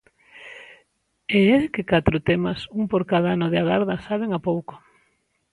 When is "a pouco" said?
4.33-4.73